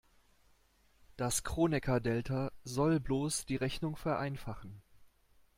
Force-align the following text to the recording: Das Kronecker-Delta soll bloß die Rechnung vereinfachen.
Das 1.15 1.43
Kronecker-Delta 1.43 2.51
soll 2.63 2.99
bloß 2.99 3.45
die 3.45 3.55
Rechnung 3.55 3.95
vereinfachen. 3.95 4.81